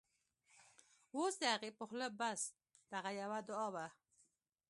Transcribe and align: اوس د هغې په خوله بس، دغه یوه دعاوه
اوس 1.15 1.33
د 1.41 1.43
هغې 1.53 1.71
په 1.77 1.83
خوله 1.89 2.07
بس، 2.19 2.41
دغه 2.91 3.11
یوه 3.21 3.39
دعاوه 3.49 3.87